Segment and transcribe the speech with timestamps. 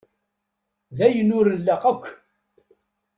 [0.97, 2.03] D ayen ur nlaq akk.